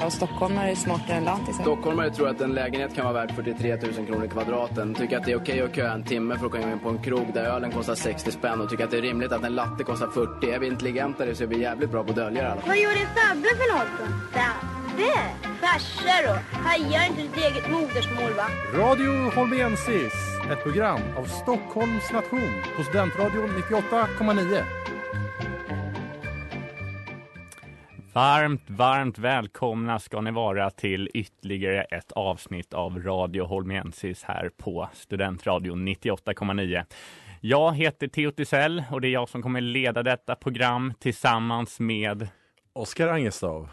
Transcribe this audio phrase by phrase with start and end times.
[0.00, 1.62] Ja, stockholmare är smartare än lantisar.
[1.62, 4.94] Stockholmare tror att en lägenhet kan vara värd 43 000 kronor kvadraten.
[4.94, 6.98] Tycker att det är okej att köa en timme för att komma in på en
[6.98, 9.84] krog där ölen kostar 60 spänn och tycker att det är rimligt att en latte
[9.84, 10.50] kostar 40.
[10.50, 12.62] Är vi intelligentare så är vi jävligt bra på att dölja det alla.
[12.66, 14.04] Vad gjorde Fabbe för något då?
[14.38, 15.12] Fabbe?
[15.60, 16.58] Farsa då?
[16.58, 18.46] Hajar inte ditt eget modersmål va?
[18.74, 20.14] Radio Holmensis,
[20.52, 24.62] ett program av Stockholms nation på Studentradion 98,9.
[28.12, 34.88] Varmt, varmt välkomna ska ni vara till ytterligare ett avsnitt av Radio Holmensis här på
[34.94, 36.84] Studentradion 98,9.
[37.40, 42.28] Jag heter Theo Tisell och det är jag som kommer leda detta program tillsammans med
[42.72, 43.68] Oskar Angestav.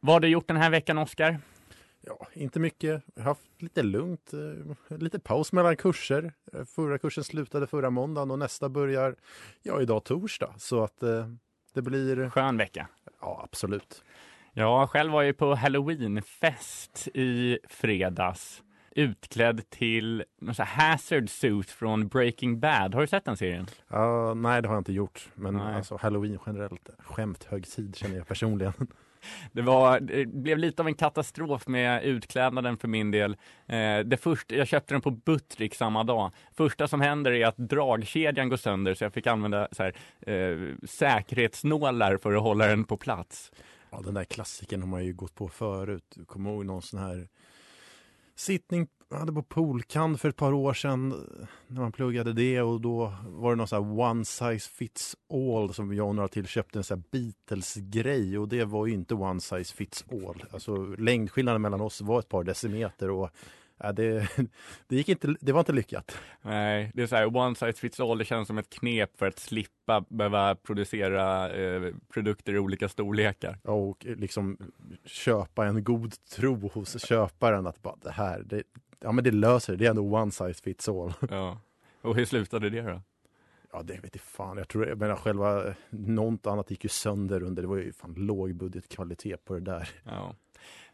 [0.00, 1.38] Vad har du gjort den här veckan, Oskar?
[2.00, 3.02] Ja, inte mycket.
[3.14, 6.32] Jag har haft lite lugnt, eh, lite paus mellan kurser.
[6.52, 9.16] Eh, Förra kursen slutade förra måndagen och nästa börjar,
[9.62, 10.54] ja, idag torsdag.
[10.58, 11.26] Så att eh,
[11.74, 12.88] det blir, Skön vecka.
[13.20, 14.04] ja, absolut.
[14.52, 18.62] Jag själv var ju på halloweenfest i fredags
[18.94, 22.94] utklädd till någon sån här hazard suit från Breaking Bad.
[22.94, 23.66] Har du sett den serien?
[23.88, 25.28] Ja, nej, det har jag inte gjort.
[25.34, 25.74] Men Nej.
[25.74, 28.72] alltså halloween generellt, skämthögtid känner jag personligen.
[29.52, 33.36] Det, var, det blev lite av en katastrof med utklädnaden för min del.
[33.66, 36.30] Eh, det först, jag köpte den på Buttrick samma dag.
[36.56, 40.74] Första som händer är att dragkedjan går sönder så jag fick använda så här, eh,
[40.86, 43.52] säkerhetsnålar för att hålla den på plats.
[43.90, 46.04] Ja, den där klassiken har man ju gått på förut.
[46.14, 47.28] Du kommer ihåg någon sån här
[48.36, 51.26] sittning jag hade på Polkan för ett par år sedan
[51.66, 55.74] när man pluggade det och då var det någon sån här one size fits all
[55.74, 59.14] som jag och några till köpte en sån här Beatles-grej och det var ju inte
[59.14, 60.44] one size fits all.
[60.50, 63.30] Alltså längdskillnaden mellan oss var ett par decimeter och
[63.82, 64.28] ja, det,
[64.86, 66.18] det, gick inte, det var inte lyckat.
[66.42, 69.26] Nej, det är så här, one size fits all, det känns som ett knep för
[69.26, 73.58] att slippa behöva producera eh, produkter i olika storlekar.
[73.62, 74.58] Och liksom
[75.04, 78.62] köpa en god tro hos köparen att bara det här, det,
[79.02, 81.12] ja men det löser det, det är ändå one size fits all.
[81.30, 81.58] Ja.
[82.02, 83.00] Och hur slutade det då?
[83.72, 84.56] Ja, det vet jag fan.
[84.56, 88.14] Jag tror, jag menar själva, något annat gick ju sönder under, det var ju fan
[88.14, 89.88] lågbudgetkvalitet på det där.
[90.04, 90.34] Ja.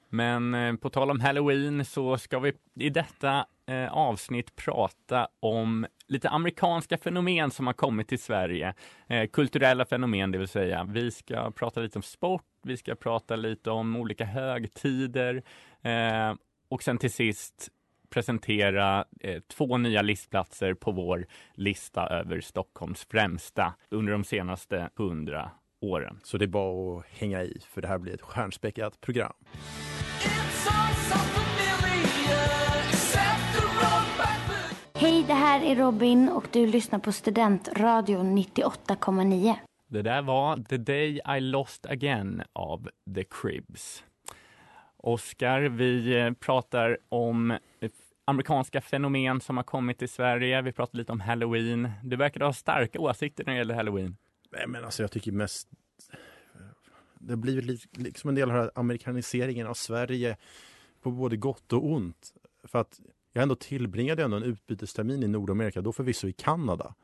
[0.08, 5.86] Men eh, på tal om halloween så ska vi i detta eh, avsnitt prata om
[6.06, 8.74] lite amerikanska fenomen som har kommit till Sverige.
[9.06, 10.84] Eh, kulturella fenomen, det vill säga.
[10.84, 15.42] Vi ska prata lite om sport, vi ska prata lite om olika högtider
[15.82, 16.34] eh,
[16.68, 17.68] och sen till sist
[18.10, 25.50] presentera eh, två nya listplatser på vår lista över Stockholms främsta under de senaste hundra
[25.80, 26.20] åren.
[26.22, 29.32] Så det är bara att hänga i, för det här blir ett stjärnspäckat program.
[34.94, 39.54] Hej, det här är Robin och du lyssnar på Studentradion 98,9.
[39.88, 44.04] Det där var The Day I Lost Again av The Cribs.
[44.98, 47.58] Oscar, vi eh, pratar om
[48.24, 50.62] amerikanska fenomen som har kommit till Sverige.
[50.62, 51.90] Vi pratar lite om Halloween.
[52.02, 54.16] Du verkar ha starka åsikter när det gäller Halloween.
[54.50, 55.68] Nej, men alltså jag tycker mest
[57.18, 60.36] det blir blivit liksom en del av den här amerikaniseringen av Sverige
[61.02, 62.34] på både gott och ont.
[62.64, 63.00] För att
[63.32, 66.94] jag ändå tillbringade ändå en utbytestermin i Nordamerika, då förvisso i Kanada.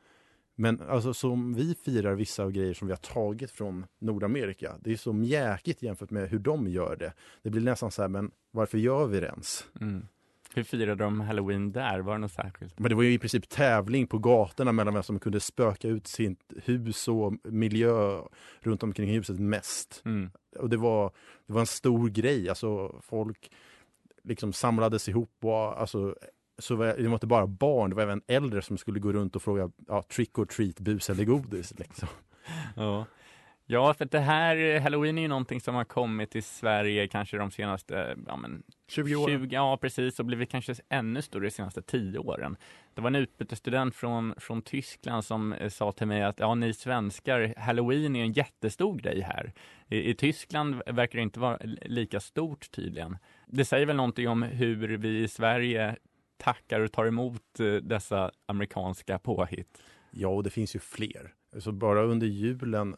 [0.55, 4.91] Men alltså som vi firar vissa av grejer som vi har tagit från Nordamerika, det
[4.91, 7.13] är så mjäkigt jämfört med hur de gör det.
[7.41, 9.65] Det blir nästan så här, men varför gör vi det ens?
[9.81, 10.07] Mm.
[10.55, 11.99] Hur firade de Halloween där?
[11.99, 12.79] Var det något särskilt?
[12.79, 16.07] Men det var ju i princip tävling på gatorna mellan vem som kunde spöka ut
[16.07, 18.21] sitt hus och miljö
[18.59, 20.01] runt omkring huset mest.
[20.05, 20.29] Mm.
[20.59, 21.11] Och det var,
[21.47, 23.51] det var en stor grej, alltså folk
[24.23, 26.15] liksom samlades ihop och alltså
[26.57, 29.35] så var, det var inte bara barn, det var även äldre som skulle gå runt
[29.35, 31.73] och fråga ja, trick or treat, bus eller godis.
[31.79, 32.07] Liksom.
[32.75, 33.05] Ja.
[33.67, 37.51] Ja, för det här, halloween är ju någonting som har kommit till Sverige kanske de
[37.51, 39.27] senaste, ja men 20 år.
[39.27, 42.57] 20, ja precis, och blivit kanske ännu större de senaste 10 åren.
[42.93, 46.73] Det var en utbytesstudent från, från Tyskland som eh, sa till mig att ja, ni
[46.73, 49.53] svenskar, halloween är en jättestor grej här.
[49.87, 53.17] I, I Tyskland verkar det inte vara lika stort tydligen.
[53.45, 55.95] Det säger väl någonting om hur vi i Sverige
[56.37, 59.81] tackar och tar emot eh, dessa amerikanska påhitt.
[60.11, 61.33] Ja, och det finns ju fler.
[61.59, 62.95] Så bara under julen,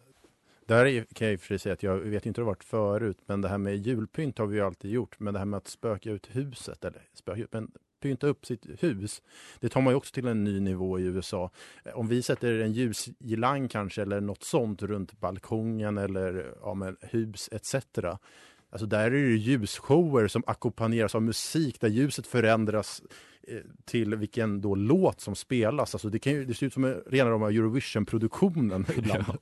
[0.66, 2.64] där kan jag i och för sig säga att jag vet inte hur det varit
[2.64, 5.20] förut, men det här med julpynt har vi ju alltid gjort.
[5.20, 8.84] Men det här med att spöka ut huset, eller spöka ut, men pynta upp sitt
[8.84, 9.22] hus.
[9.60, 11.52] Det tar man ju också till en ny nivå i USA.
[11.86, 16.98] Eh, om vi sätter en ljusgirlang kanske eller något sånt runt balkongen eller ja, men,
[17.02, 17.76] hus etc.
[18.70, 23.02] Alltså där är det ljusshower som ackompanjeras av musik där ljuset förändras
[23.48, 25.96] eh, till vilken då låt som spelas.
[25.96, 29.24] Alltså det, kan ju, det ser ut som rena rama Eurovision-produktionen ibland.
[29.28, 29.38] Ja.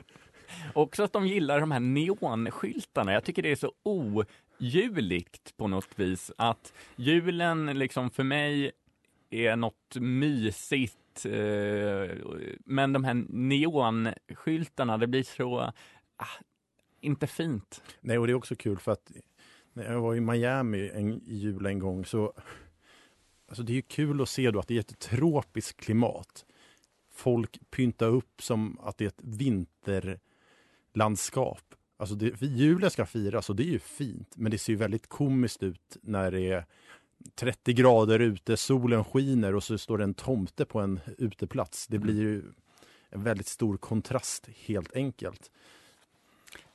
[0.73, 3.13] Också att de gillar de här neonskyltarna.
[3.13, 6.31] Jag tycker det är så ojuligt på något vis.
[6.37, 8.71] Att julen liksom för mig
[9.29, 11.25] är något mysigt.
[11.25, 12.15] Eh,
[12.65, 15.59] men de här neonskyltarna, det blir så
[16.17, 16.25] ah,
[17.05, 17.83] inte fint.
[18.01, 19.11] Nej, och det är också kul för att
[19.73, 22.33] när jag var i Miami en, i jul en gång så
[23.47, 26.45] Alltså det är kul att se då att det är ett tropiskt klimat.
[27.11, 31.75] Folk pyntar upp som att det är ett vinterlandskap.
[31.97, 35.07] Alltså det, julen ska firas och det är ju fint, men det ser ju väldigt
[35.07, 36.65] komiskt ut när det är
[37.35, 41.87] 30 grader ute, solen skiner och så står det en tomte på en uteplats.
[41.87, 42.43] Det blir ju
[43.09, 45.51] en väldigt stor kontrast helt enkelt.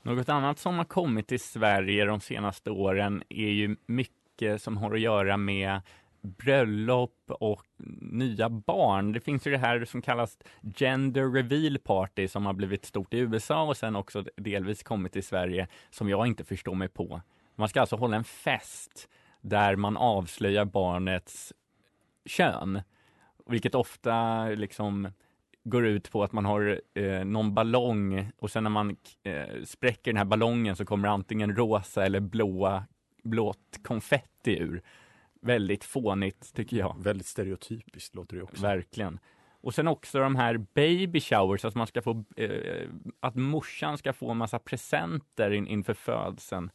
[0.02, 4.94] Något annat som har kommit till Sverige de senaste åren är ju mycket som har
[4.94, 5.80] att göra med
[6.20, 7.66] bröllop och
[8.00, 9.12] nya barn.
[9.12, 10.38] Det finns ju det här som kallas
[10.76, 15.24] Gender Reveal Party som har blivit stort i USA och sen också delvis kommit till
[15.24, 17.20] Sverige som jag inte förstår mig på.
[17.56, 19.08] Man ska alltså hålla en fest
[19.40, 21.52] där man avslöjar barnets
[22.24, 22.82] kön,
[23.46, 25.08] vilket ofta liksom
[25.64, 30.12] går ut på att man har eh, någon ballong och sen när man eh, spräcker
[30.12, 32.84] den här ballongen så kommer antingen rosa eller blåa,
[33.22, 34.82] blått konfetti ur.
[35.42, 36.96] Väldigt fånigt tycker jag.
[37.02, 38.62] Väldigt stereotypiskt låter det också.
[38.62, 39.18] Verkligen.
[39.62, 42.88] Och sen också de här baby showers, att man ska få, eh,
[43.20, 46.70] att morsan ska få massa presenter in, inför födseln.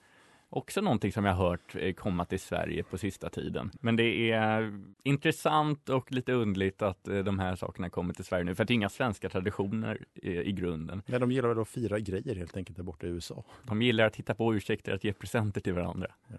[0.50, 3.72] Också någonting som jag har hört eh, komma till Sverige på sista tiden.
[3.82, 8.44] Men det är intressant och lite undligt att eh, de här sakerna kommer till Sverige
[8.44, 11.02] nu, för det är inga svenska traditioner i grunden.
[11.06, 13.44] Men de gillar väl att fira grejer helt enkelt där borta i USA.
[13.64, 16.12] De gillar att hitta på ursäkter att ge presenter till varandra.
[16.28, 16.38] Ja.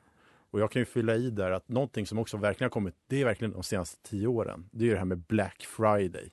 [0.51, 3.21] Och jag kan ju fylla i där att någonting som också verkligen har kommit, det
[3.21, 4.69] är verkligen de senaste tio åren.
[4.73, 6.31] Det är det här med Black Friday.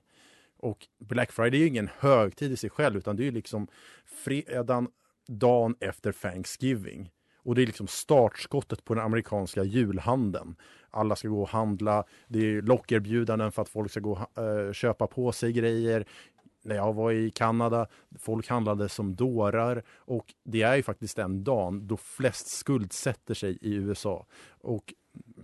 [0.58, 3.68] Och Black Friday är ju ingen högtid i sig själv, utan det är liksom
[4.06, 4.88] fredagen,
[5.28, 7.12] dagen efter Thanksgiving.
[7.44, 10.56] Och det är liksom startskottet på den amerikanska julhandeln.
[10.92, 14.72] Alla ska gå och handla, det är lockerbjudanden för att folk ska gå och uh,
[14.74, 16.06] köpa på sig grejer
[16.64, 17.88] när jag var i Kanada,
[18.20, 23.58] folk handlade som dårar och det är ju faktiskt den dagen då flest skuldsätter sig
[23.62, 24.26] i USA.
[24.62, 24.94] Och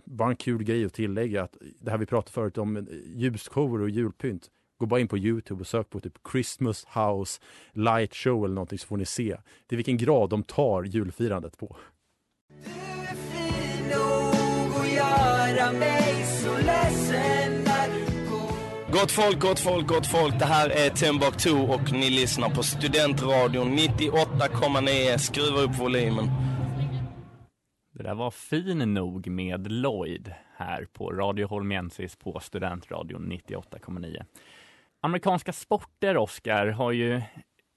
[0.04, 3.80] bara en kul grej att tillägga att det här vi pratade förut om eh, ljusshower
[3.80, 4.50] och julpynt.
[4.80, 7.40] Gå bara in på Youtube och sök på typ Christmas House
[7.72, 9.36] Light Show eller någonting så får ni se
[9.68, 11.76] till vilken grad de tar julfirandet på.
[12.48, 17.64] Du är fin nog att göra mig så ledsen
[18.92, 20.38] Gott folk, gott folk, gott folk.
[20.38, 25.18] Det här är Timbuktu och ni lyssnar på Studentradion 98,9.
[25.18, 26.26] Skruva upp volymen.
[27.94, 34.22] Det där var fin nog med Lloyd här på Radio Holmiensis på Studentradion 98,9.
[35.00, 37.14] Amerikanska sporter, Oscar, har ju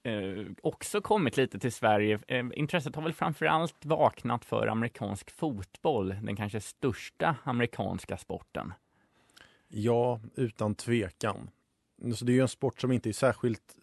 [0.04, 2.20] eh, också kommit lite till Sverige.
[2.28, 8.74] Eh, intresset har väl framför allt vaknat för amerikansk fotboll, den kanske största amerikanska sporten.
[9.68, 11.50] Ja, utan tvekan.
[12.16, 13.78] Så det är ju en sport som inte är särskilt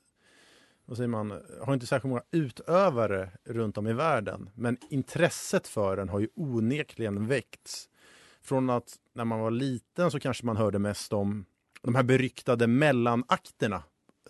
[0.91, 4.51] vad säger man, har inte särskilt många utövare runt om i världen.
[4.55, 7.89] Men intresset för den har ju onekligen väckts.
[8.41, 11.45] Från att när man var liten så kanske man hörde mest om
[11.83, 13.83] de här beryktade mellanakterna.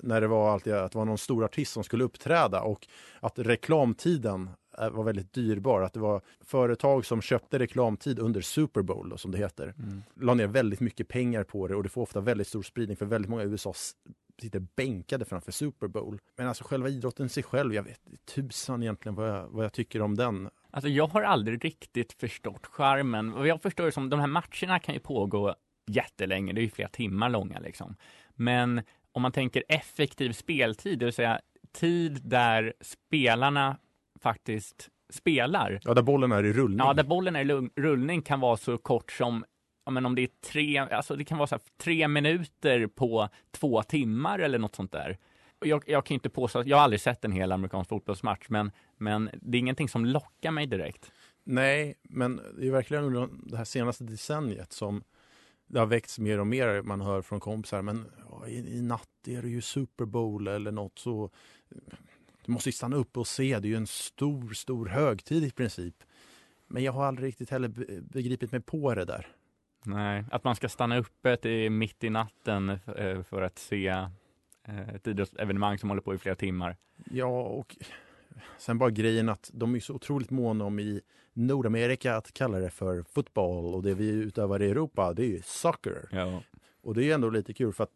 [0.02, 2.86] När det var alltid att det var någon stor artist som skulle uppträda och
[3.20, 5.82] att reklamtiden Eh, var väldigt dyrbar.
[5.82, 10.02] Att det var företag som köpte reklamtid under Super Bowl, då, som det heter, mm.
[10.20, 13.06] la ner väldigt mycket pengar på det och det får ofta väldigt stor spridning för
[13.06, 13.74] väldigt många i USA
[14.42, 16.18] sitter bänkade framför Super Bowl.
[16.36, 18.00] Men alltså själva idrotten i sig själv, jag vet
[18.34, 20.50] tusan egentligen vad jag, vad jag tycker om den.
[20.70, 23.34] Alltså jag har aldrig riktigt förstått charmen.
[23.34, 25.54] Och jag förstår som, de här matcherna kan ju pågå
[25.90, 27.96] jättelänge, det är ju flera timmar långa liksom.
[28.34, 28.82] Men
[29.12, 31.40] om man tänker effektiv speltid, det vill säga
[31.72, 33.76] tid där spelarna
[34.20, 35.80] faktiskt spelar.
[35.84, 36.78] Ja, där bollen är i rullning.
[36.78, 39.44] Ja, där bollen är i rullning kan vara så kort som
[39.84, 43.28] ja, men om det är tre, alltså det kan vara så här, tre minuter på
[43.50, 45.18] två timmar eller något sånt där.
[45.64, 49.30] Jag, jag kan inte påstå, jag har aldrig sett en hel amerikansk fotbollsmatch, men, men
[49.42, 51.12] det är ingenting som lockar mig direkt.
[51.44, 55.04] Nej, men det är verkligen under det här senaste decenniet som
[55.70, 56.82] det har väckts mer och mer.
[56.82, 60.72] Man hör från kompisar, men ja, i, i natt är det ju Super Bowl eller
[60.72, 61.30] något så
[62.44, 65.50] du måste ju stanna upp och se, det är ju en stor, stor högtid i
[65.50, 65.94] princip.
[66.66, 67.68] Men jag har aldrig riktigt heller
[68.00, 69.26] begripit mig på det där.
[69.84, 73.88] Nej, att man ska stanna uppe till mitt i natten eh, för att se
[74.64, 76.76] eh, ett idrottsevenemang som håller på i flera timmar.
[77.10, 77.76] Ja, och
[78.58, 81.00] sen bara grejen att de är så otroligt måna om i
[81.32, 85.42] Nordamerika att kalla det för fotboll och det vi utövar i Europa, det är ju
[85.44, 86.08] soccer.
[86.12, 86.42] Ja.
[86.82, 87.90] Och det är ändå lite kul för att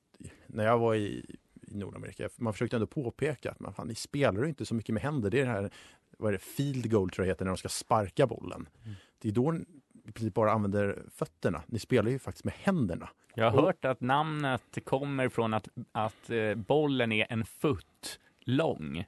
[0.46, 4.42] när jag var i, i Nordamerika, man försökte ändå påpeka att man, fan, ni spelar
[4.42, 5.30] ju inte så mycket med händer.
[5.30, 5.70] Det är det här,
[6.18, 8.68] vad är det, field goal tror jag heter, när de ska sparka bollen.
[8.84, 8.94] Mm.
[9.18, 9.64] Det är då ni
[10.08, 11.62] i princip bara använder fötterna.
[11.66, 13.08] Ni spelar ju faktiskt med händerna.
[13.34, 18.20] Jag har Och- hört att namnet kommer från att, att eh, bollen är en fot
[18.40, 19.04] lång.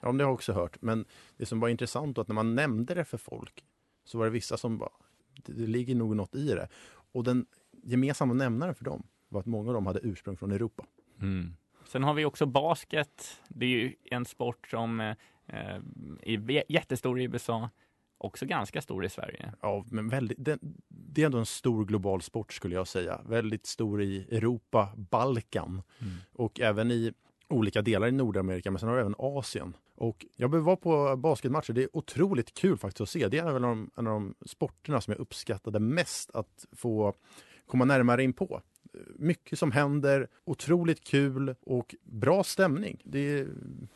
[0.00, 0.82] Ja, det har jag också hört.
[0.82, 1.04] Men
[1.36, 3.64] det som var intressant var att när man nämnde det för folk
[4.04, 4.90] så var det vissa som bara,
[5.44, 6.68] det, det ligger nog något i det.
[7.12, 7.46] Och den
[7.82, 10.86] gemensamma nämnaren för dem var att många av dem hade ursprung från Europa.
[11.20, 11.54] Mm.
[11.86, 13.40] Sen har vi också basket.
[13.48, 15.16] Det är ju en sport som eh,
[16.22, 17.70] är jättestor i USA,
[18.18, 19.52] också ganska stor i Sverige.
[19.60, 23.20] Ja, men väldigt, det, det är ändå en stor global sport skulle jag säga.
[23.26, 26.14] Väldigt stor i Europa, Balkan Mm.
[26.32, 27.12] och även i
[27.48, 29.76] olika delar i Nordamerika, men sen har du även Asien.
[29.96, 31.72] Och jag behöver vara på basketmatcher.
[31.72, 33.28] Det är otroligt kul faktiskt att se.
[33.28, 36.66] Det är väl en av de, en av de sporterna som jag uppskattade mest att
[36.72, 37.14] få
[37.66, 38.62] komma närmare in på.
[39.16, 43.00] Mycket som händer, otroligt kul och bra stämning.
[43.04, 43.48] Det är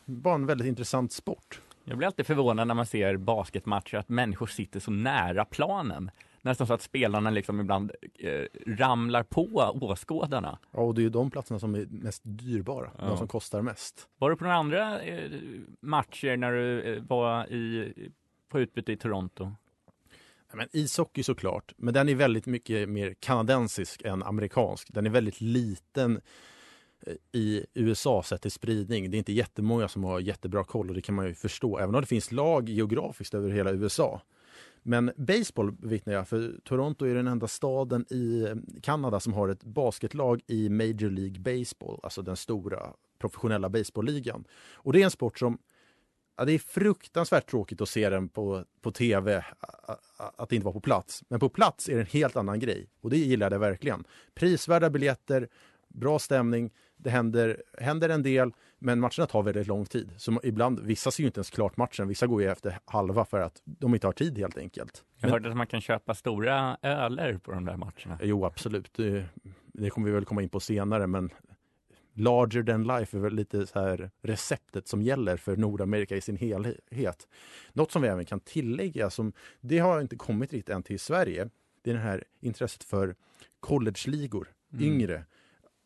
[0.05, 1.61] bara en väldigt intressant sport.
[1.83, 6.11] Jag blir alltid förvånad när man ser basketmatcher att människor sitter så nära planen.
[6.45, 9.45] Nästan så att spelarna liksom ibland eh, ramlar på
[9.81, 10.59] åskådarna.
[10.71, 13.05] Ja, och det är ju de platserna som är mest dyrbara, Ja.
[13.05, 14.07] de som kostar mest.
[14.17, 15.31] Var du på några andra eh,
[15.81, 17.93] matcher när du eh, var i,
[18.49, 19.51] på utbyte i Toronto?
[20.49, 24.87] Ja, Men ishockey såklart, men den är väldigt mycket mer kanadensisk än amerikansk.
[24.93, 26.21] Den är väldigt liten
[27.07, 29.11] eh, i USA sett till spridning.
[29.11, 31.95] Det är inte jättemånga som har jättebra koll och det kan man ju förstå, även
[31.95, 34.21] om det finns lag geografiskt över hela USA.
[34.83, 38.47] Men baseball vittnar jag, för Toronto är den enda staden i
[38.81, 44.43] Kanada som har ett basketlag i Major League Baseball, alltså den stora professionella baseballligan.
[44.73, 45.57] Och det är en sport som
[46.35, 49.45] Ja, det är fruktansvärt tråkigt att se den på, på tv,
[50.17, 51.23] att det inte var på plats.
[51.27, 54.03] Men på plats är det en helt annan grej och det gillade jag verkligen.
[54.33, 55.47] Prisvärda biljetter,
[55.87, 60.09] bra stämning, det händer, händer en del, men matcherna tar väldigt lång tid.
[60.17, 63.39] Så ibland, vissa ser ju inte ens klart matchen, vissa går ju efter halva för
[63.39, 65.03] att de inte har tid helt enkelt.
[65.15, 68.19] Jag Men- hörde att man kan köpa stora öler på de där matcherna.
[68.21, 68.93] Jo, absolut.
[68.93, 69.25] Det,
[69.73, 71.29] det kommer vi väl komma in på senare, men
[72.13, 76.37] larger than life är väl lite så här receptet som gäller för Nordamerika i sin
[76.37, 77.27] helhet.
[77.73, 81.49] Något som vi även kan tillägga, som det har inte kommit riktigt än till Sverige,
[81.81, 83.15] det är det här intresset för
[83.59, 84.85] collegeligor, Mm.
[84.85, 85.25] yngre,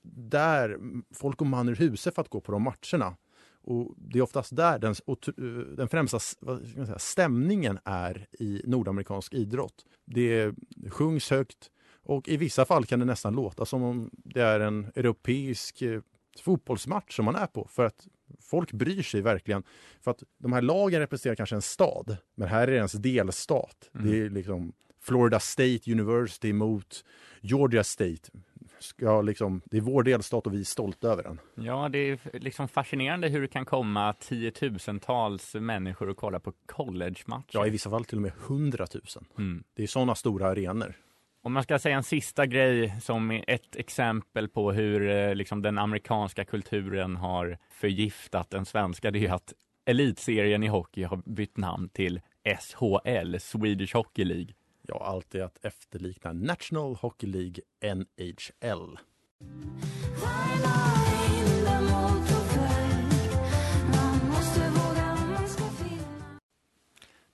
[0.03, 0.77] där
[1.13, 3.17] folk går man ur huset för att gå på de matcherna.
[3.61, 9.85] Och Det är oftast där den, otr- den främsta säga, stämningen är i nordamerikansk idrott.
[10.05, 10.53] Det
[10.89, 11.71] sjungs högt
[12.07, 16.01] och i vissa fall kan det nästan låta som om det är en europeisk eh,
[16.41, 17.67] fotbollsmatch som man är på.
[17.71, 18.07] För att
[18.39, 19.63] folk bryr sig verkligen.
[20.01, 23.89] För att de här lagen representerar kanske en stad, men här är det ens delstat.
[23.95, 24.07] Mm.
[24.07, 27.03] Det är liksom Florida State University mot
[27.41, 28.31] Georgia State.
[28.79, 31.39] Ska liksom, det är vår delstat och vi är stolta över den.
[31.55, 37.49] Ja, det är liksom fascinerande hur det kan komma tiotusentals människor och kolla på collegematcher.
[37.51, 39.03] Ja, i vissa fall till och med 100 000.
[39.37, 39.63] Mm.
[39.73, 40.95] Det är sådana stora arenor.
[41.41, 45.61] Om man ska säga en sista grej som är ett exempel på hur eh, liksom,
[45.61, 49.53] den amerikanska kulturen har förgiftat den svenska, det är att
[49.85, 52.21] elitserien i hockey har bytt namn till
[52.59, 54.53] SHL, Swedish Hockey League.
[54.89, 57.55] Ja, allt är att efterlikna National Hockey League,
[57.95, 58.99] NHL.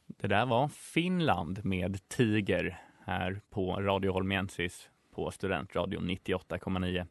[0.07, 7.07] Det där var Finland med Tiger här på Radio Holmiensis på Studentradion 98,9.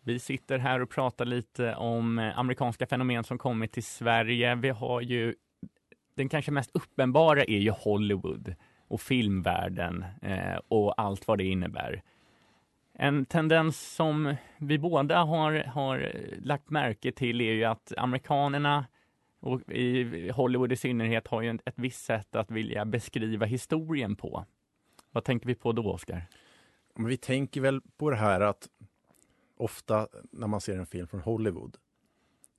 [0.00, 4.54] Vi sitter här och pratar lite om eh, amerikanska fenomen som kommit till Sverige.
[4.54, 5.34] Vi har ju
[6.14, 8.54] den kanske mest uppenbara är ju Hollywood
[8.88, 12.02] och filmvärlden eh, och allt vad det innebär.
[12.92, 16.12] En tendens som vi båda har, har
[16.42, 18.84] lagt märke till är ju att amerikanerna
[19.40, 24.44] och i Hollywood i synnerhet har ju ett, visst sätt att vilja beskriva historien på.
[25.10, 26.22] Vad tänker vi på då, Oskar?
[26.94, 28.68] Men vi tänker väl på det här att
[29.56, 31.76] ofta när man ser en film från Hollywood,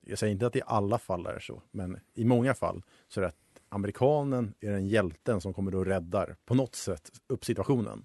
[0.00, 3.20] jag säger inte att i alla fall är det så, men i många fall så
[3.20, 7.44] är det att amerikanen är den hjälten som kommer och räddar på något sätt upp
[7.44, 8.04] situationen.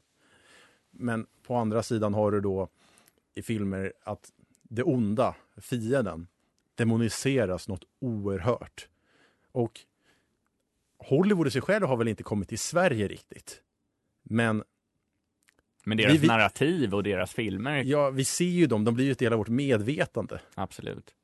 [0.92, 2.70] Men på andra sidan har du då
[3.36, 6.28] i filmer att det onda, fienden,
[6.76, 8.88] demoniseras något oerhört.
[9.52, 9.80] Och
[10.98, 13.62] Hollywood i sig själv har väl inte kommit till Sverige riktigt.
[14.24, 14.64] Men
[15.86, 19.12] Men deras Vi- narrativ och deras filmer, Ja, vi ser ju dem, de blir ju
[19.12, 20.40] ett del av vårt medvetande.
[20.56, 21.16] absolut.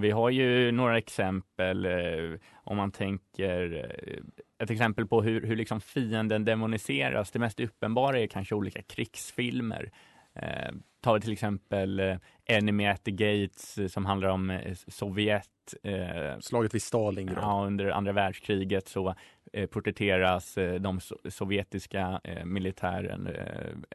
[0.00, 4.22] Vi har ju några exempel eh, om man tänker eh,
[4.62, 7.30] ett exempel på hur, hur liksom fienden demoniseras.
[7.30, 9.90] Det mest uppenbara är kanske olika krigsfilmer.
[10.34, 15.74] Eh, tar vi till exempel eh, Enemy at the Gates som handlar om Sovjet.
[15.82, 17.38] Eh, Slaget vid Stalingrad.
[17.42, 19.14] Ja, under andra världskriget så
[19.52, 23.28] eh, porträtteras de so sovjetiska militären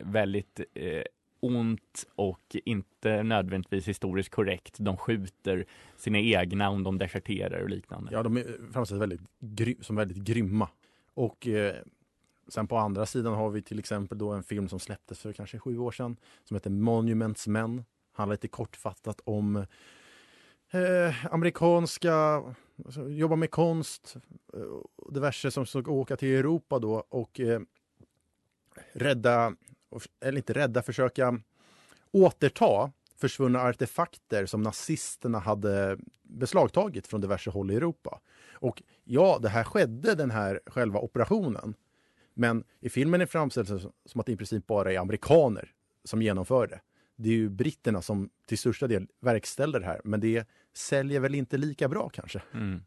[0.01, 0.59] väldigt
[1.43, 4.75] ont och inte nödvändigtvis historiskt korrekt.
[4.79, 8.09] De skjuter sina egna om de deserterar och liknande.
[8.13, 9.21] Ja, de framställs väldigt
[9.81, 10.69] som väldigt grymma.
[11.13, 11.75] Och eh,
[12.47, 15.59] sen på andra sidan har vi till exempel då en film som släpptes för kanske
[15.59, 17.83] sju år sedan som heter Monuments Men.
[18.15, 19.55] Handlar lite kortfattat om
[20.71, 22.43] eh, amerikanska,
[22.85, 24.15] alltså, jobba med konst
[24.53, 24.61] eh,
[24.95, 27.61] och diverse som ska åka till Europa då och eh,
[28.93, 29.55] rädda,
[30.21, 31.39] eller inte rädda, försöka
[32.11, 38.19] återta försvunna artefakter som nazisterna hade beslagtagit från diverse håll i Europa.
[38.51, 41.75] Och ja, det här skedde, den här själva operationen.
[42.33, 45.71] Men i filmen är framställs som som att det i princip bara är amerikaner
[46.03, 46.79] som genomför det.
[47.15, 51.35] Det är ju britterna som till största del verkställer det här, men det säljer väl
[51.35, 52.41] inte lika bra kanske.
[52.53, 52.83] Mm.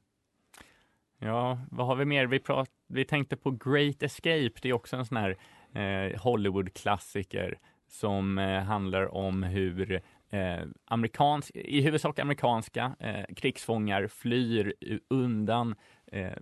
[1.18, 2.26] Ja, vad har vi mer?
[2.26, 4.52] Vi, prat, vi tänkte på Great Escape.
[4.62, 5.36] Det är också en sån här
[5.74, 7.58] eh, Hollywood-klassiker
[7.88, 14.74] som eh, handlar om hur eh, amerikans, i huvudsak amerikanska eh, krigsfångar flyr
[15.10, 15.74] undan
[16.06, 16.32] eh,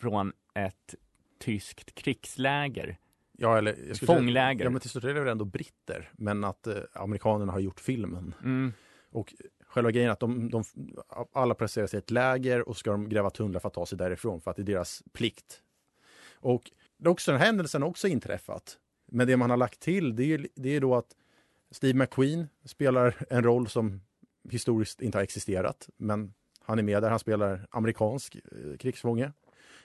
[0.00, 0.94] från ett
[1.40, 2.98] tyskt krigsläger.
[3.32, 4.64] Ja, eller, jag skulle säga- Fångläger.
[4.64, 8.34] Ja, men till del är det ändå britter, men att eh, amerikanerna har gjort filmen.
[8.42, 8.72] Mm.
[9.10, 9.34] Och
[9.66, 10.64] själva grejen är att de, de
[11.32, 13.98] alla placerar sig i ett läger och ska de gräva tunnlar för att ta sig
[13.98, 15.62] därifrån för att det är deras plikt.
[16.34, 16.70] Och
[17.10, 18.78] också, den här händelsen har också inträffat.
[19.06, 21.16] Men det man har lagt till det är, det är då att
[21.70, 24.00] Steve McQueen spelar en roll som
[24.50, 25.88] historiskt inte har existerat.
[25.96, 29.32] Men han är med där, han spelar amerikansk eh, krigsfånge.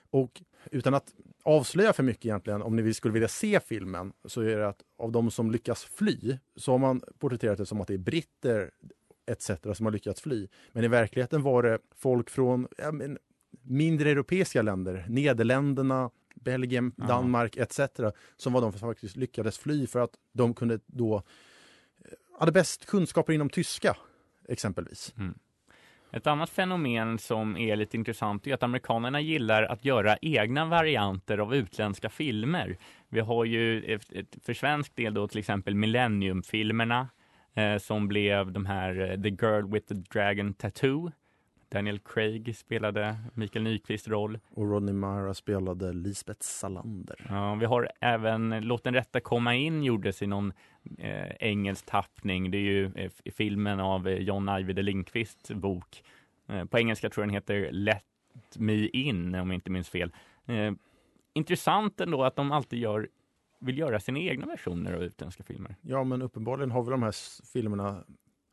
[0.10, 4.58] Och utan att avslöja för mycket egentligen, om ni skulle vilja se filmen, så är
[4.58, 7.94] det att av de som lyckas fly så har man porträtterat det som att det
[7.94, 8.72] är britter
[9.32, 9.52] etc.
[9.74, 10.48] som har lyckats fly.
[10.72, 13.18] Men i verkligheten var det folk från ja, men,
[13.62, 16.10] mindre europeiska länder, Nederländerna,
[16.42, 17.06] Belgien, Ja.
[17.06, 17.80] Danmark etc.
[18.38, 21.22] som var de som faktiskt lyckades fly för att de kunde då eh,
[22.40, 23.98] hade bäst kunskaper inom tyska
[24.48, 25.14] exempelvis.
[26.12, 31.38] Ett annat fenomen som är lite intressant är att amerikanerna gillar att göra egna varianter
[31.38, 32.78] av utländska filmer.
[33.10, 34.00] Vi har ju
[34.44, 37.08] för svensk del då till exempel Millennium-filmerna
[37.54, 41.12] eh, som blev de här eh, The Girl with the Dragon Tattoo.
[41.70, 44.40] Daniel Craig spelade Mikael Nyqvist roll.
[44.50, 47.26] Och Rodney Mara spelade Lisbeth Salander.
[47.30, 50.54] Ja, vi har även Låt den rätta komma in gjordes i någon
[50.98, 52.52] eh, engelsk tappning.
[52.52, 56.04] Det är ju eh, filmen av eh, John Ajvide Lindqvists bok.
[56.48, 58.04] Eh, på engelska tror jag den heter Let
[58.58, 60.12] me in om jag inte minns fel.
[60.46, 60.72] Eh,
[61.34, 63.10] intressant ändå att de alltid gör,
[63.60, 65.76] vill göra sina egna versioner av utländska filmer.
[65.82, 67.14] Ja, men uppenbarligen har väl de här
[67.54, 68.04] filmerna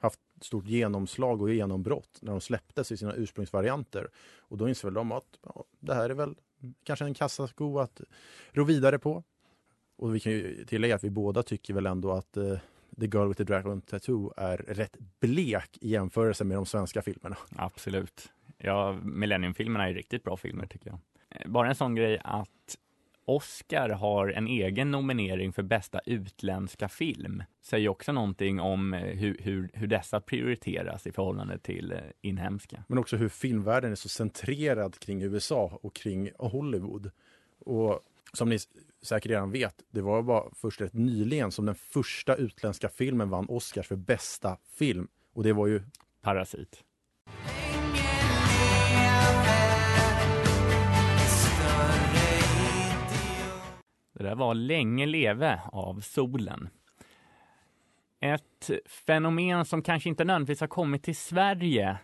[0.05, 4.09] haft stort genomslag och genombrott när de släpptes i sina ursprungsvarianter.
[4.39, 6.35] Och då inser väl de att ja, det här är väl
[6.85, 8.01] kanske en kassasko att
[8.53, 9.23] ro vidare på.
[9.97, 12.59] Och vi kan ju tillägga att vi båda tycker väl ändå att eh,
[13.01, 17.37] The Girl with the Dragon Tattoo är rätt blek i jämförelse med de svenska filmerna.
[17.57, 18.33] Absolut.
[18.59, 20.99] Ja, Millennium-filmerna är riktigt bra filmer tycker jag.
[21.31, 22.77] Eh, bara en sån grej att
[23.25, 27.43] Oscar har en egen nominering för bästa utländska film.
[27.63, 32.85] Säger också någonting om eh, hur, hur, hur dessa prioriteras i förhållande till eh, inhemska.
[32.89, 37.11] Men också hur filmvärlden är så centrerad kring USA och kring Hollywood.
[37.59, 38.01] Och
[38.33, 38.59] som ni
[39.03, 43.47] säkert redan vet, det var bara först rätt nyligen som den första utländska filmen vann
[43.49, 45.09] Oscars för bästa film.
[45.33, 45.83] Och det var ju
[46.23, 46.85] Parasit.
[54.25, 56.69] Det där var Länge leve av solen.
[58.21, 61.99] Ett fenomen som kanske inte nödvändigtvis har kommit till Sverige,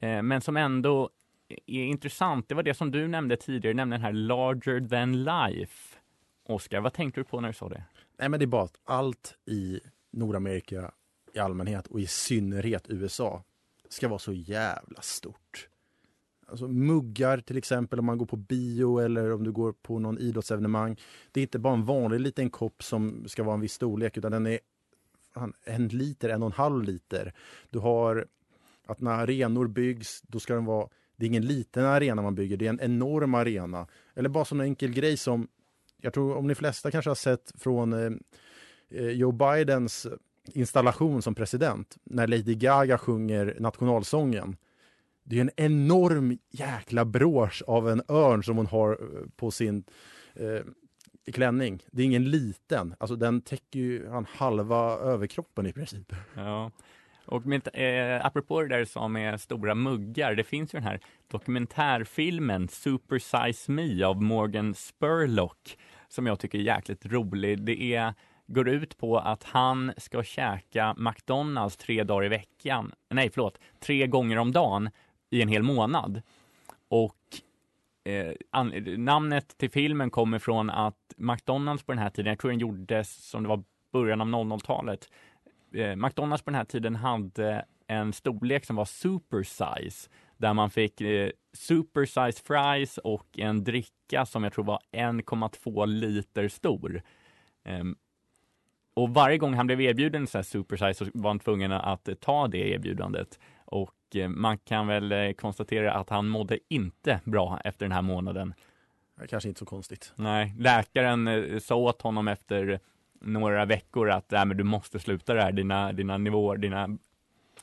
[0.00, 1.10] eh, men som ändå
[1.66, 2.48] är intressant.
[2.48, 5.98] Det var det som du nämnde tidigare, nämligen den här larger than life.
[6.46, 7.84] Oskar, vad tänkte du på när du sa det?
[8.18, 9.80] Nej, men det är bara att allt i
[10.12, 10.90] Nordamerika
[11.34, 13.44] i allmänhet och i synnerhet USA
[13.88, 15.67] ska vara så jävla stort.
[16.50, 20.18] Alltså muggar till exempel om man går på bio eller om du går på någon
[20.18, 20.96] idrottsevenemang.
[21.32, 24.32] Det är inte bara en vanlig liten kopp som ska vara en viss storlek utan
[24.32, 24.58] den är
[25.34, 27.32] fan, en liter, en och en halv liter.
[27.70, 28.26] Du har
[28.86, 32.56] att när arenor byggs, då ska den vara det är ingen liten arena man bygger,
[32.56, 33.86] det är en enorm arena.
[34.14, 35.48] Eller bara som en enkel grej som
[36.00, 38.12] jag tror om de flesta kanske har sett från eh,
[38.90, 40.06] eh, Joe Bidens
[40.52, 44.56] installation som president, när Lady Gaga sjunger nationalsången.
[45.28, 49.84] Det är en enorm jäkla brosch av en örn som hon har eh, på sin
[50.34, 51.82] eh, klänning.
[51.92, 56.12] Det är ingen liten, alltså den täcker ju han halva överkroppen i princip.
[56.34, 56.70] Ja.
[57.26, 61.00] Och med, eh, apropå det där som är stora muggar, det finns ju den här
[61.30, 67.64] dokumentärfilmen Super Size Me av Morgan Spurlock som jag tycker är jäkligt rolig.
[67.64, 68.14] Det är,
[68.46, 74.06] går ut på att han ska käka McDonalds tre dagar i veckan, nej förlåt, tre
[74.06, 74.90] gånger om dagen
[75.30, 76.22] i en hel månad.
[76.88, 77.16] Och
[78.04, 78.72] eh, an,
[79.04, 83.30] namnet till filmen kommer från att McDonalds på den här tiden, jag tror den gjordes
[83.30, 85.08] som det var början av 00-talet,
[85.74, 90.70] eh, McDonalds på den här tiden hade en storlek som var super size där man
[90.70, 97.02] fick eh, super size fries och en dricka som jag tror var 1,2 liter stor.
[97.68, 97.96] Um,
[98.94, 102.08] och varje gång han blev erbjuden så här super size så var han tvungen att
[102.20, 103.38] ta det erbjudandet.
[103.64, 108.02] Och eh, man kan väl eh, konstatera att han mådde inte bra efter den här
[108.02, 108.54] månaden.
[109.28, 110.12] Kanske inte så konstigt.
[110.16, 112.80] Nej, läkaren eh, sa åt honom efter
[113.20, 116.98] några veckor att äh, men du måste sluta det här, dina, dina nivåer, dina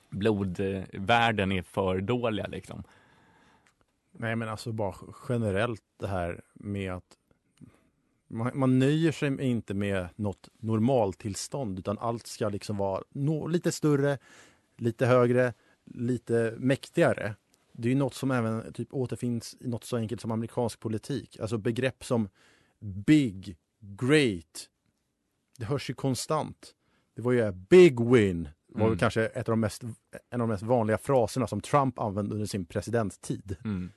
[0.10, 2.84] blodvärden är för dåliga liksom.
[4.12, 4.96] Nej men alltså bara
[5.30, 7.18] generellt det här med att
[8.28, 13.72] man, man nöjer sig inte med något normaltillstånd utan allt ska liksom vara no, lite
[13.72, 14.18] större,
[14.78, 15.54] lite högre,
[15.86, 17.36] lite mäktigare.
[17.72, 21.40] Det är ju något som även typ återfinns i något så enkelt som amerikansk politik.
[21.40, 22.30] Alltså begrepp som
[22.80, 24.70] big, great.
[25.58, 26.76] Det hörs ju konstant.
[27.16, 28.98] Det var ju big win, var mm.
[28.98, 29.84] kanske ett av de mest,
[30.30, 33.56] en av de mest vanliga fraserna som Trump använde under sin presidenttid.
[33.64, 33.92] Mm.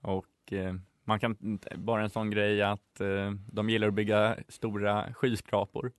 [0.00, 5.14] Och eh, man kan, bara en sån grej att eh, de gillar att bygga stora
[5.14, 5.92] skyskrapor.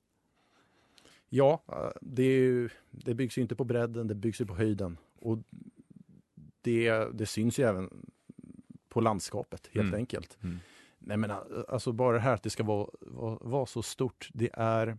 [1.29, 4.97] Ja, eh, det, ju, det byggs ju inte på bredden, det byggs ju på höjden.
[5.21, 5.37] Och
[6.61, 8.11] det, det syns ju även
[8.89, 9.99] på landskapet helt mm.
[9.99, 10.37] enkelt.
[10.43, 10.59] Mm.
[10.99, 11.31] Nej men
[11.67, 14.97] alltså bara det här att det ska vara, vara, vara så stort, det är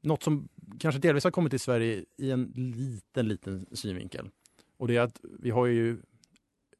[0.00, 4.30] något som kanske delvis har kommit till Sverige i en liten, liten synvinkel.
[4.76, 5.98] Och det är att vi har ju,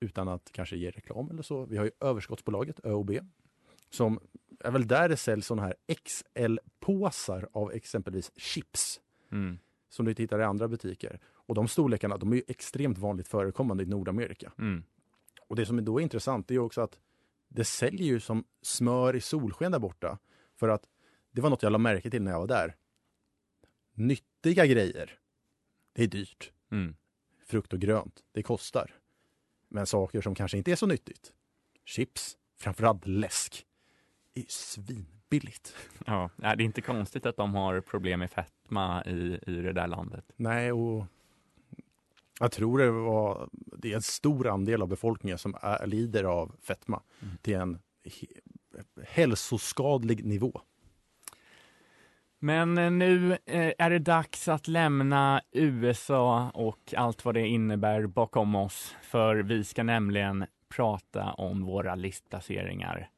[0.00, 3.18] utan att kanske ge reklam eller så, vi har ju överskottsbolaget ÖoB
[3.90, 4.20] som
[4.60, 9.00] är väl där det säljs sådana här XL-påsar av exempelvis chips.
[9.32, 9.58] Mm.
[9.94, 11.20] Som du inte hittar i andra butiker.
[11.26, 14.52] Och de storlekarna, de är ju extremt vanligt förekommande i Nordamerika.
[14.58, 14.84] Mm.
[15.48, 16.98] Och det som då är intressant, är också att
[17.48, 20.18] det säljer ju som smör i solsken där borta.
[20.56, 20.88] För att
[21.32, 22.74] det var något jag la märke till när jag var där
[23.94, 25.18] nyttiga grejer,
[25.92, 26.52] det är dyrt.
[26.70, 26.96] Mm.
[27.46, 28.94] Frukt och grönt, det kostar.
[29.68, 31.32] Men saker som kanske inte är så nyttigt,
[31.84, 33.66] chips, framförallt läsk,
[34.34, 34.44] är
[35.34, 35.74] svinbilligt.
[36.06, 39.86] Ja, det är inte konstigt att de har problem med fetma i, i det där
[39.86, 40.24] landet.
[40.36, 41.06] Nej, och
[42.40, 46.52] jag tror det var det är en stor andel av befolkningen som är, lider av
[46.62, 47.36] fetma mm.
[47.42, 47.78] till en
[49.06, 50.60] hälsoskadlig nivå.
[52.38, 58.06] Men eh, nu eh, är det dags att lämna USA och allt vad det innebär
[58.06, 58.96] bakom oss.
[59.02, 63.10] För vi ska nämligen prata om våra listplaceringar.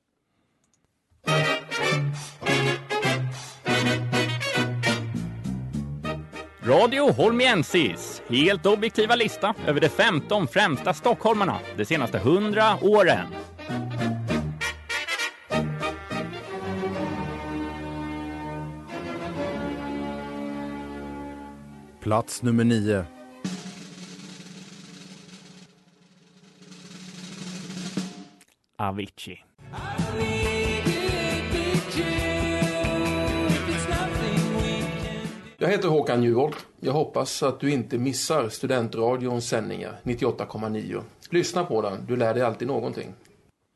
[6.66, 13.26] Radio Holmiensis, helt objektiva lista över de 15 främsta stockholmarna de senaste 100 åren.
[22.00, 23.04] Plats nummer nio.
[28.76, 29.45] Avicii.
[35.66, 36.66] Jag heter Håkan Juholt.
[36.80, 41.02] Jag hoppas att du inte missar Studentradions sändningar 98,9.
[41.30, 43.14] Lyssna på den, du lär dig alltid någonting.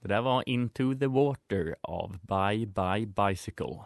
[0.03, 3.76] Det där var Into the Water av Bye Bye Bicycle.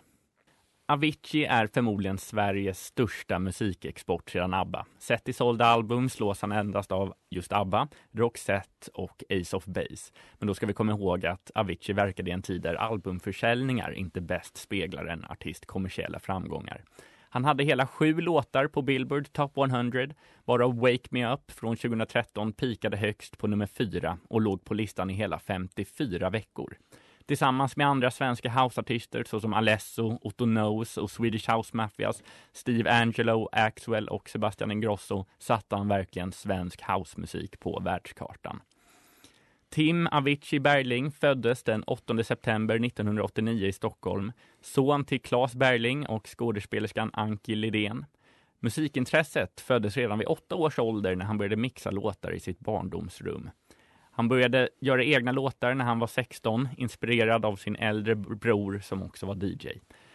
[0.86, 4.86] Avicii är förmodligen Sveriges största musikexport sedan ABBA.
[4.98, 10.12] Sett i sålda album slås han endast av just ABBA, Roxette och Ace of Base.
[10.38, 14.20] Men då ska vi komma ihåg att Avicii verkade i en tid där albumförsäljningar inte
[14.20, 16.84] bäst speglar en artist kommersiella framgångar.
[17.34, 20.06] Han hade hela sju låtar på Billboard Top 100,
[20.44, 25.10] varav Wake Me Up från 2013 pikade högst på nummer fyra och låg på listan
[25.10, 26.76] i hela 54 veckor.
[27.26, 33.48] Tillsammans med andra svenska houseartister såsom Alesso, Otto Knows och Swedish House Mafias, Steve Angelo,
[33.52, 38.60] Axwell och Sebastian Ingrosso satte han verkligen svensk housemusik på världskartan.
[39.74, 46.28] Tim Avicii Bergling föddes den 8 september 1989 i Stockholm, son till Claes Bergling och
[46.38, 48.06] skådespelerskan Anki Lidén.
[48.60, 53.50] Musikintresset föddes redan vid åtta års ålder när han började mixa låtar i sitt barndomsrum.
[54.10, 59.02] Han började göra egna låtar när han var 16, inspirerad av sin äldre bror som
[59.02, 59.68] också var DJ.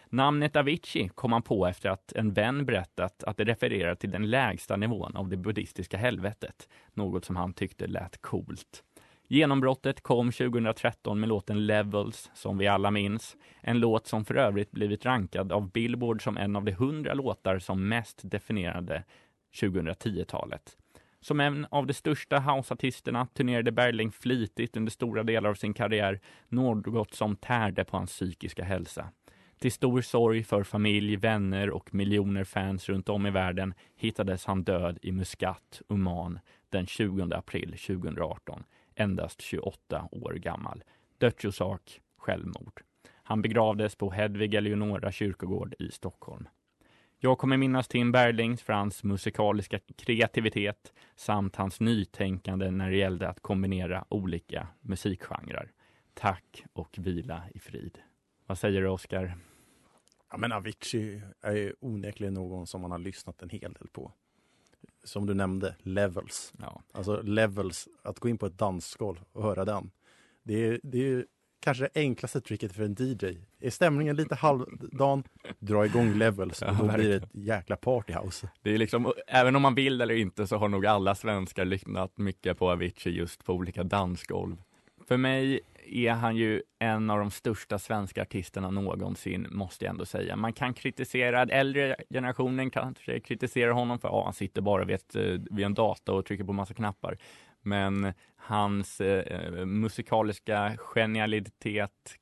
[0.08, 4.30] Namnet Avicii kom han på efter att en vän berättat att det refererar till den
[4.30, 8.84] lägsta nivån av det buddhistiska helvetet, något som han tyckte lät coolt.
[9.32, 13.36] Genombrottet kom 2013 med låten Levels, som vi alla minns.
[13.60, 17.58] En låt som för övrigt blivit rankad av Billboard som en av de hundra låtar
[17.58, 19.04] som mest definierade
[19.60, 20.76] 2010-talet.
[21.20, 26.20] Som en av de största houseartisterna turnerade Bergling flitigt under stora delar av sin karriär,
[26.48, 29.08] något som tärde på hans psykiska hälsa.
[29.58, 34.62] Till stor sorg för familj, vänner och miljoner fans runt om i världen hittades han
[34.62, 36.38] död i Muscat, Oman,
[36.70, 38.64] den 20 april 2018
[39.00, 40.84] endast 28 år gammal.
[41.18, 42.82] Dödsorsak självmord.
[43.08, 46.48] Han begravdes på Hedvig Eleonora kyrkogård i Stockholm.
[47.18, 53.28] Jag kommer minnas Tim Berlings för hans musikaliska kreativitet samt hans nytänkande när det gällde
[53.28, 55.72] att kombinera olika musikgenrer.
[56.14, 57.98] Tack och vila i frid.
[58.46, 59.36] Vad säger du, Oskar?
[60.30, 64.12] Ja, men Avicii är onekligen någon som man har lyssnat en hel del på
[65.04, 66.52] som du nämnde, levels.
[66.58, 66.82] Ja.
[66.92, 69.90] Alltså levels, att gå in på ett dansgolv och höra den.
[70.42, 71.26] Det är, det är
[71.60, 73.38] kanske det enklaste tricket för en DJ.
[73.60, 75.24] Är stämningen lite halvdan,
[75.58, 78.48] dra igång levels och Ja, då blir det ett jäkla partyhouse.
[78.62, 82.18] Det är liksom, även om man vill eller inte så har nog alla svenskar lyssnat
[82.18, 84.56] mycket på Avicii just på olika dansgolv.
[85.08, 85.60] För mig
[85.90, 90.36] är han ju en av de största svenska artisterna någonsin, måste jag ändå säga.
[90.36, 95.16] Man kan kritisera, äldre generationen kanske kritiserar honom för att han sitter bara vid, ett,
[95.16, 97.18] eh, vid en dator och trycker på massa knappar.
[97.62, 102.16] Men hans eh, musikaliska genialitet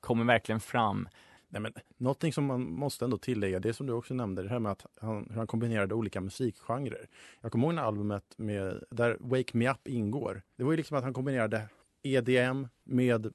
[0.00, 1.08] kommer verkligen fram.
[1.48, 4.58] Nej, men, någonting som man måste ändå tillägga, det som du också nämnde, det här
[4.58, 7.08] med att han, hur han kombinerade olika musikgenrer.
[7.40, 10.42] Jag kommer ihåg när albumet med, där Wake Me Up ingår.
[10.56, 11.68] Det var ju liksom att han kombinerade
[12.02, 13.26] EDM med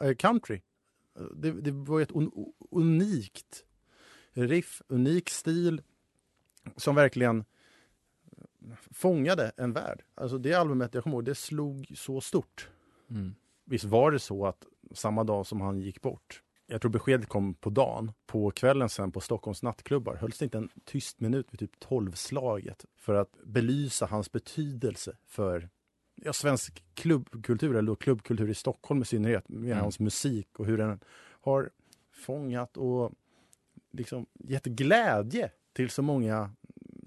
[0.00, 0.60] eh, country.
[1.34, 2.30] Det, det var ett un,
[2.70, 3.64] unikt
[4.32, 5.82] riff, unik stil
[6.76, 7.44] som verkligen
[8.90, 10.02] fångade en värld.
[10.14, 12.70] Alltså det albumet, jag kommer ihåg, det slog så stort.
[13.10, 13.34] Mm.
[13.64, 17.54] Visst var det så att samma dag som han gick bort, jag tror beskedet kom
[17.54, 21.60] på dagen, på kvällen sen på Stockholms nattklubbar hölls det inte en tyst minut vid
[21.60, 25.68] typ tolvslaget för att belysa hans betydelse för
[26.16, 29.78] ja, svensk klubbkultur, eller klubbkultur i Stockholm i synnerhet, med Mm.
[29.82, 31.00] hans musik och hur den
[31.40, 31.70] har
[32.12, 33.12] fångat och
[33.90, 36.50] liksom gett glädje till så många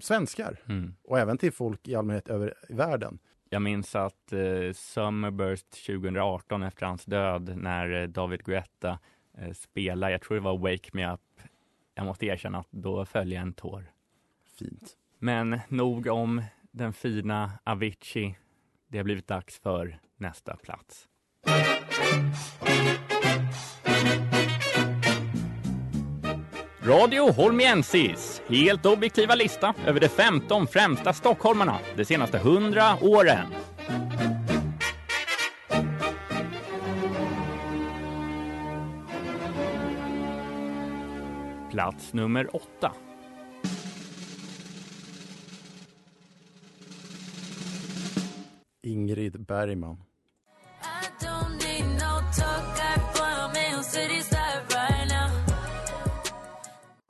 [0.00, 0.94] svenskar Mm.
[1.02, 3.18] och även till folk i allmänhet över i världen.
[3.48, 8.98] Jag minns att eh, Summerburst 2018 efter hans död när eh, David Guetta
[9.38, 11.20] eh, spelade, jag tror det var Wake Me Up.
[11.94, 13.84] Jag måste erkänna att då föll jag en tår.
[14.58, 14.96] Fint.
[15.18, 18.38] Men nog om den fina Avicii.
[18.92, 21.06] Det har blivit dags för nästa plats.
[26.82, 33.46] Radio Holmiensis, helt objektiva lista över de 15 främsta stockholmarna de senaste 100 åren.
[41.70, 42.92] Plats nummer 8.
[48.82, 49.96] Ingrid Bergman.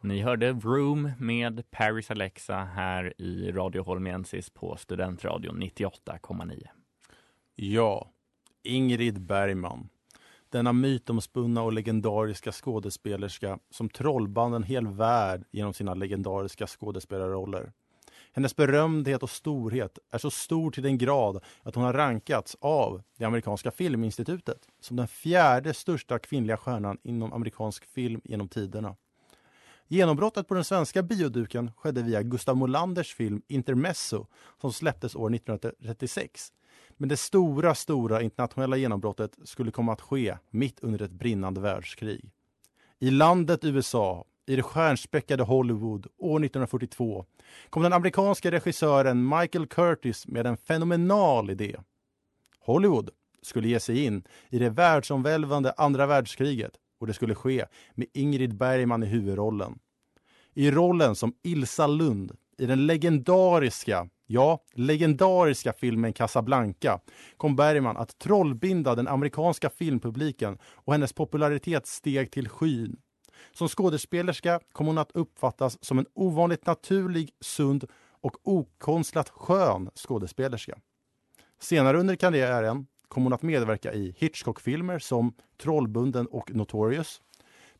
[0.00, 6.66] Ni hörde Vroom med Paris Alexa här i Radio Holmiensis på Studentradion 98,9.
[7.54, 8.10] Ja,
[8.62, 9.88] Ingrid Bergman.
[10.48, 17.72] Denna mytomspunna och legendariska skådespelerska som trollband en hel värld genom sina legendariska skådespelarroller.
[18.32, 23.02] Hennes berömdhet och storhet är så stor till den grad att hon har rankats av
[23.18, 28.96] det amerikanska filminstitutet som den fjärde största kvinnliga stjärnan inom amerikansk film genom tiderna.
[29.88, 34.26] Genombrottet på den svenska bioduken skedde via Gustav Molanders film Intermezzo
[34.60, 36.52] som släpptes år 1936.
[36.96, 42.30] Men det stora, stora internationella genombrottet skulle komma att ske mitt under ett brinnande världskrig.
[42.98, 47.24] I landet USA, i det stjärnspäckade Hollywood, år 1942
[47.70, 51.76] kom den amerikanska regissören Michael Curtis med en fenomenal idé.
[52.60, 53.10] Hollywood
[53.42, 58.56] skulle ge sig in i det världsomvälvande andra världskriget och det skulle ske med Ingrid
[58.56, 59.78] Bergman i huvudrollen.
[60.54, 67.00] I rollen som Ilsa Lund i den legendariska ja, legendariska filmen Casablanca,
[67.36, 72.96] kom Bergman att trollbinda den amerikanska filmpubliken och hennes popularitet steg till skyn.
[73.52, 77.84] Som skådespelerska kom hon att uppfattas som en ovanligt naturlig, sund
[78.20, 80.78] och okonstlat skön skådespelerska.
[81.60, 87.20] Senare under karriären kom hon att medverka i Hitchcock-filmer som Trollbunden och Notorious,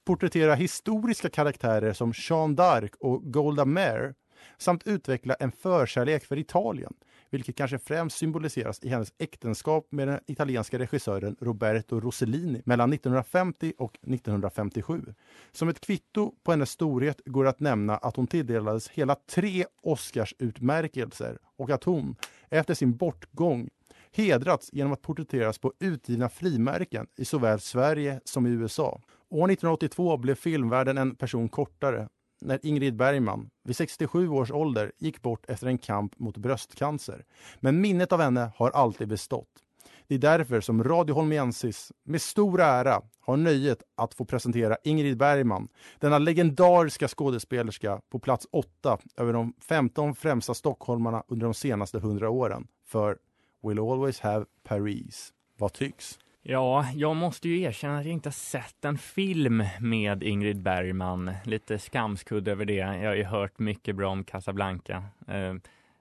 [0.04, 4.14] porträttera historiska karaktärer som Jeanne d'Arc och Golda Meir
[4.58, 6.94] samt utveckla en förkärlek för Italien,
[7.30, 13.72] vilket kanske främst symboliseras i hennes äktenskap med den italienska regissören Roberto Rossellini mellan 1950
[13.78, 15.14] och 1957.
[15.52, 21.38] Som ett kvitto på hennes storhet går att nämna att hon tilldelades hela tre Oscarsutmärkelser
[21.56, 22.16] och att hon,
[22.48, 23.68] efter sin bortgång,
[24.12, 29.00] hedrats genom att porträtteras på utgivna frimärken i såväl Sverige som i USA.
[29.28, 32.08] År 1982 blev filmvärlden en person kortare
[32.42, 37.24] när Ingrid Bergman vid 67 års ålder gick bort efter en kamp mot bröstcancer.
[37.60, 39.48] Men minnet av henne har alltid bestått.
[40.06, 45.16] Det är därför som Radio Holmiensis med stor ära har nöjet att få presentera Ingrid
[45.16, 51.98] Bergman, denna legendariska skådespelerska på plats 8 över de 15 främsta stockholmarna under de senaste
[51.98, 53.18] 100 åren för
[53.62, 55.32] Will Always Have Paris.
[55.58, 56.18] Vad tycks?
[56.42, 61.30] Ja, jag måste ju erkänna att jag inte har sett en film med Ingrid Bergman.
[61.44, 62.74] Lite skamskudd över det.
[62.74, 65.04] Jag har ju hört mycket bra om Casablanca.
[65.28, 65.54] Eh,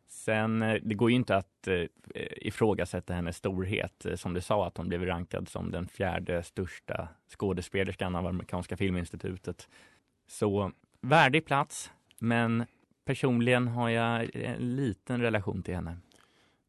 [0.07, 1.83] sen, eh, det går ju inte att eh,
[2.15, 4.05] ifrågasätta hennes storhet.
[4.15, 9.69] Som du sa, att hon blev rankad som den fjärde största skådespelerskan av amerikanska filminstitutet.
[10.27, 10.71] Så
[11.01, 12.65] värdig plats, men
[13.05, 15.97] personligen har jag en liten relation till henne.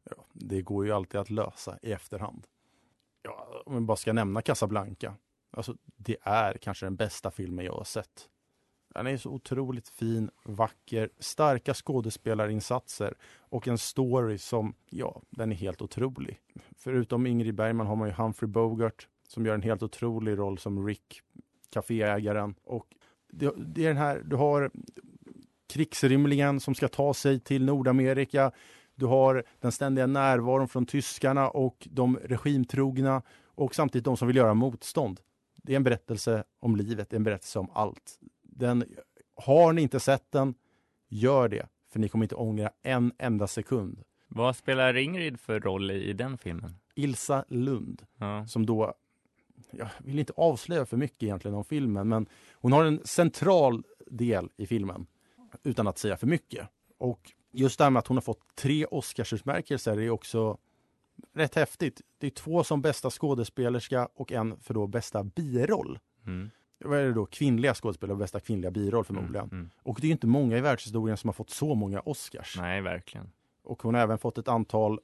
[0.09, 2.47] Ja, det går ju alltid att lösa i efterhand
[3.23, 5.15] ja, om vi bara ska nämna Casablanca.
[5.51, 8.29] Alltså, det är kanske den bästa filmen jag har sett.
[8.93, 15.55] Den är så otroligt fin, vacker, starka skådespelarinsatser och en story som, ja, den är
[15.55, 16.39] helt otrolig.
[16.77, 20.87] Förutom Ingrid Bergman har man ju Humphrey Bogart som gör en helt otrolig roll som
[20.87, 21.21] Rick,
[21.69, 22.55] kaféägaren.
[22.63, 22.87] Och
[23.29, 24.71] det, det är den här, du har
[25.67, 28.51] krigsrymlingen som ska ta sig till Nordamerika
[29.01, 34.37] du har den ständiga närvaron från tyskarna och de regimtrogna och samtidigt de som vill
[34.37, 35.19] göra motstånd.
[35.55, 38.19] Det är en berättelse om livet, en berättelse om allt.
[38.41, 38.85] Den,
[39.35, 40.53] har ni inte sett den,
[41.09, 44.03] gör det, för ni kommer inte ångra en enda sekund.
[44.27, 46.75] Vad spelar Ingrid för roll i, i den filmen?
[46.95, 48.47] Ilsa Lund, ja.
[48.47, 48.93] som då,
[49.71, 54.49] jag vill inte avslöja för mycket egentligen om filmen, men hon har en central del
[54.57, 55.05] i filmen,
[55.63, 56.67] utan att säga för mycket.
[56.97, 60.57] Och just det här med att hon har fått tre Oscarsutmärkelser är också
[61.33, 62.01] rätt häftigt.
[62.17, 65.99] Det är två som bästa skådespelerska och en för då bästa biroll.
[66.25, 66.49] Mm.
[66.85, 67.25] Vad är det då?
[67.25, 69.45] Kvinnliga skådespelare och bästa kvinnliga biroll förmodligen.
[69.45, 69.69] Mm, mm.
[69.83, 72.57] Och det är inte många i världshistorien som har fått så många Oscars.
[72.57, 73.31] Nej, verkligen.
[73.63, 74.99] Och hon har även fått ett antal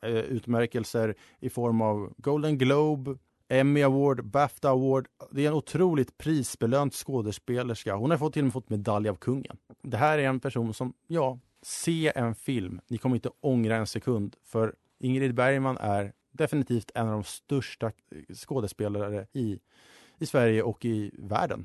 [0.00, 5.08] eh, utmärkelser i form av Golden Globe, Emmy Award, Bafta Award.
[5.30, 7.94] Det är en otroligt prisbelönt skådespelerska.
[7.94, 9.56] Hon har fått, till och med fått medalj av kungen.
[9.82, 12.80] Det här är en person som, ja, se en film.
[12.88, 14.36] Ni kommer inte ångra en sekund.
[14.44, 19.60] För Ingrid Bergman är definitivt en av de största eh, skådespelare i,
[20.18, 21.64] i Sverige och i världen.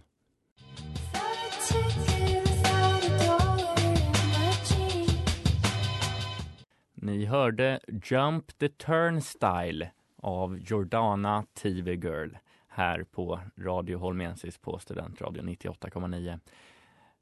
[6.93, 12.29] Ni hörde Jump the Turnstile av Jordana TV Girl
[12.67, 16.39] här på Radio Holmensis på Studentradion 98,9.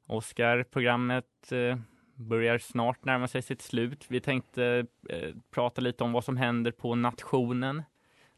[0.06, 1.78] Oskar, programmet eh,
[2.16, 4.04] börjar snart närma sig sitt slut.
[4.08, 7.82] Vi tänkte eh, prata lite om vad som händer på nationen.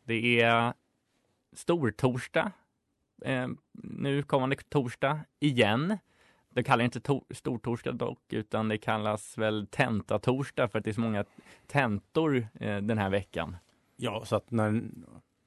[0.04, 0.72] Det är
[1.52, 2.52] stortorsdag
[3.24, 3.48] eh,
[3.82, 5.98] nu kommande torsdag igen.
[6.50, 10.94] Det kallar inte to- stortorsdag dock, utan det kallas väl tentatorsdag för att det är
[10.94, 11.24] så många
[11.66, 13.56] tentor eh, den här veckan.
[13.96, 14.82] Ja, så att när,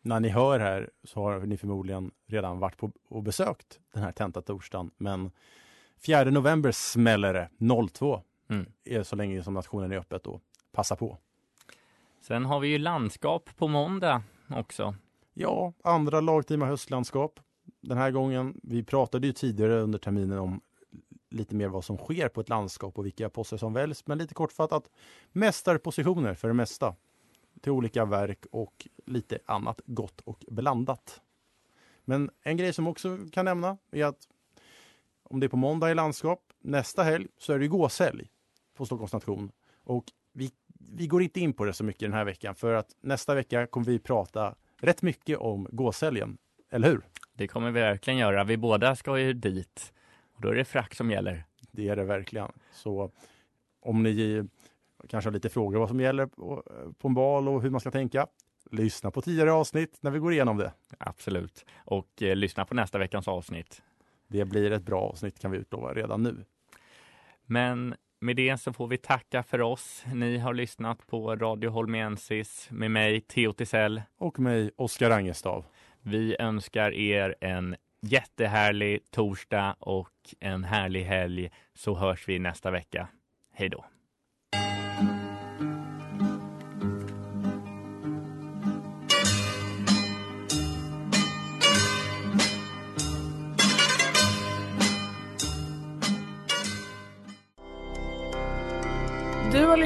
[0.02, 4.12] när ni hör här så har ni förmodligen redan varit på och besökt den här
[4.12, 4.92] tentatorsdagen.
[4.98, 5.32] Men
[6.06, 7.50] 4 november smäller det
[7.90, 8.22] 02.
[8.50, 8.72] Mm.
[8.84, 10.40] Är så länge som nationen är öppet då.
[10.72, 11.18] Passa på.
[12.22, 14.96] Sen har vi ju landskap på måndag också.
[15.34, 17.40] Ja, andra lagtima höstlandskap.
[17.82, 20.62] Den här gången, vi pratade ju tidigare under terminen om
[21.30, 24.08] lite mer vad som sker på ett landskap och vilka poster som väljs.
[24.08, 24.90] Men lite kortfattat,
[25.32, 26.96] mästarpositioner för det mesta
[27.62, 31.22] till olika verk och lite annat gott och blandat.
[32.06, 34.28] Men en grej som också kan nämna är att
[35.32, 38.28] om det är på måndag i landskap, nästa helg så är det gåshelg
[38.78, 39.52] på Stockholms nation.
[39.84, 40.04] Och
[40.34, 43.36] vi, vi går inte in på det så mycket den här veckan för att nästa
[43.36, 46.38] vecka kommer vi prata rätt mycket om gåshelgen,
[46.70, 47.02] eller hur?
[47.34, 48.44] Det kommer vi verkligen göra.
[48.44, 49.94] Vi båda ska ju dit
[50.34, 51.46] och då är det frack som gäller.
[51.72, 52.52] Det är det verkligen.
[52.74, 53.12] Så
[53.80, 54.44] om ni
[55.08, 56.64] kanske har lite frågor vad som gäller på,
[56.98, 58.28] på en bal och hur man ska tänka.
[58.72, 60.74] Lyssna på tidigare avsnitt när vi går igenom det.
[60.98, 61.66] Absolut.
[61.78, 63.82] Och eh, lyssna på nästa veckans avsnitt.
[64.32, 66.46] Det blir ett bra avsnitt kan vi utlova redan nu.
[67.46, 70.04] Men med det så får vi tacka för oss.
[70.14, 74.02] Ni har lyssnat på Radio Holmiensis med mig, Theo Tisell.
[74.18, 75.66] Och mig, Oskar Angestav.
[76.02, 83.08] Vi önskar er en jättehärlig torsdag och en härlig helg så hörs vi nästa vecka.
[83.54, 83.91] Hej då!